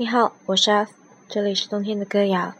[0.00, 0.94] 你好，我是 F，
[1.28, 2.54] 这里是冬天的歌谣。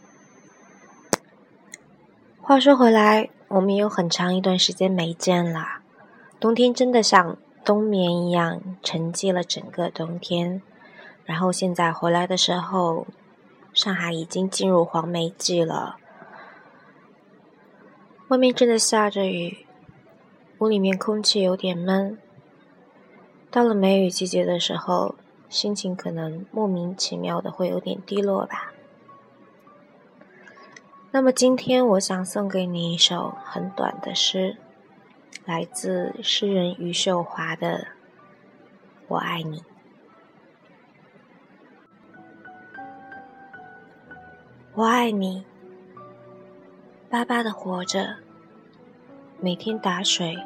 [2.39, 5.79] 话说回来，我们有很长一段时间没见了，
[6.39, 10.61] 冬天真的像冬眠一样沉寂了整个冬天。
[11.25, 13.07] 然后现在回来的时候，
[13.73, 15.95] 上海已经进入黄梅季了，
[18.27, 19.65] 外面正在下着雨，
[20.59, 22.19] 屋里面空气有点闷。
[23.49, 25.15] 到了梅雨季节的时候，
[25.51, 28.71] 心情可能莫名其妙的会有点低落吧。
[31.11, 34.55] 那么今天我想送给你一首很短的诗，
[35.43, 37.79] 来自诗人余秀华的
[39.09, 39.59] 《我爱你》。
[44.73, 45.45] 我爱你，
[47.09, 48.15] 巴巴的活着，
[49.41, 50.37] 每天打水、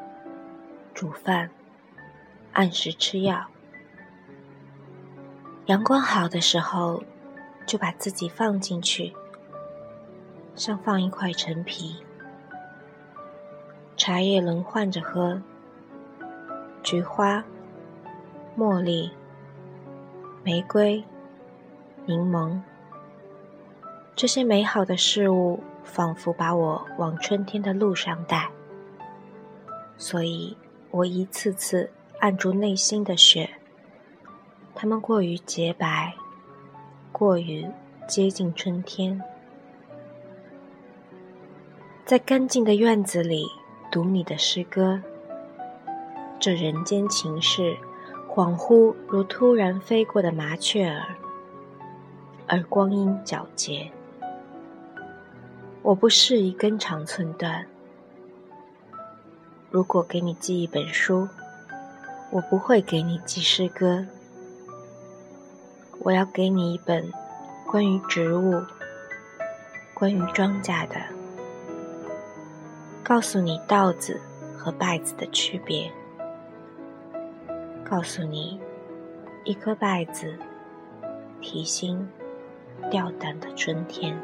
[0.96, 1.52] 煮饭。
[2.54, 3.48] 按时吃药，
[5.68, 7.04] 阳光好的时候，
[7.66, 9.14] 就把自己放进去，
[10.56, 12.04] 像放一块陈皮，
[13.98, 15.42] 茶叶轮换着喝，
[16.84, 17.44] 菊花、
[18.56, 19.12] 茉莉、
[20.44, 21.04] 玫瑰、
[22.06, 22.62] 柠檬，
[24.16, 28.52] 这些美好的事物仿佛把我往春天的路上带，
[29.98, 30.56] 所以
[30.92, 31.92] 我一次次。
[32.22, 33.58] 按住内心的雪，
[34.76, 36.14] 它们过于洁白，
[37.12, 37.66] 过于
[38.08, 39.22] 接近春天。
[42.06, 43.48] 在干净的院子里
[43.90, 45.02] 读你的诗歌，
[46.40, 47.78] 这人间情事，
[48.30, 51.16] 恍惚如突然飞过的麻雀儿，
[52.46, 53.90] 而光阴皎洁。
[55.82, 57.66] 我不适宜根长寸断。
[59.72, 61.28] 如果给你寄一本书。
[62.32, 64.06] 我不会给你寄诗歌，
[66.06, 67.12] 我要给你一本
[67.66, 68.62] 关于植物、
[69.92, 70.98] 关于庄稼的，
[73.04, 74.22] 告诉你稻子
[74.56, 75.92] 和稗子的区别，
[77.84, 78.60] 告诉你
[79.46, 80.38] 一颗稗子
[81.42, 82.08] 提心
[82.92, 84.16] 吊胆的春天。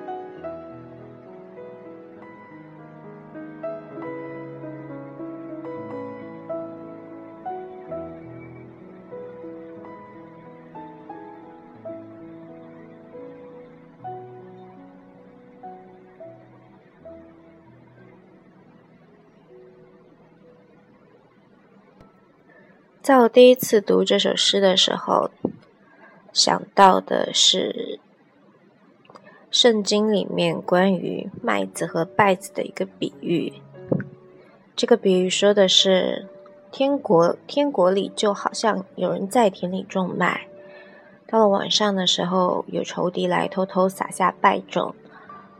[23.01, 25.31] 在我第一次读这首诗的时候，
[26.31, 27.99] 想到的是
[29.49, 33.53] 圣经里面关于麦子和稗子的一个比喻。
[34.75, 36.27] 这个比喻说的是，
[36.71, 40.45] 天国天国里就好像有人在田里种麦，
[41.25, 44.93] 到了晚上的时候，有仇敌来偷偷撒下败种，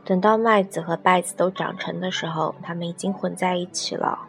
[0.04, 4.28] 等到麦子和稗子都长成的时候，它们已经混在一起了。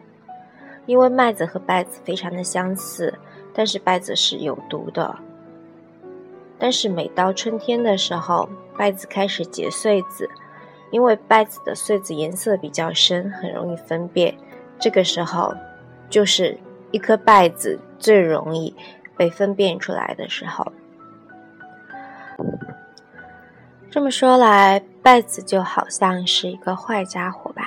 [0.86, 3.14] 因为麦子和稗子非常的相似，
[3.54, 5.16] 但是稗子是有毒的。
[6.60, 10.30] 但是每到春天的时候，稗子开始结穗子，
[10.92, 14.36] 因为稗子的穗子颜色比较深，很容易分辨。
[14.80, 15.54] 这个时候，
[16.10, 16.58] 就是
[16.92, 18.76] 一颗稗子最容易
[19.16, 20.72] 被分辨出来的时候。
[23.90, 27.63] 这么说来，稗子就好像是一个坏家伙吧。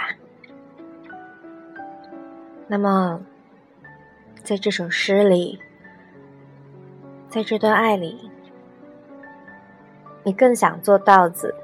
[2.69, 3.21] 那么，
[4.43, 5.61] 在这首诗里，
[7.29, 8.29] 在这段爱里，
[10.25, 11.55] 你更想做稻子，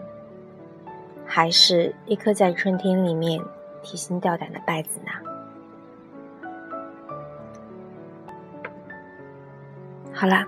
[1.27, 3.43] 还是一颗在春天里面
[3.83, 5.11] 提心吊胆的稗子呢？
[10.13, 10.47] 好啦，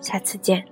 [0.00, 0.71] 下次见。